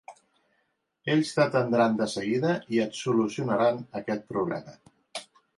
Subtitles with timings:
[1.15, 4.79] Ells t'atendran de seguida i et solucionaran aquest problema.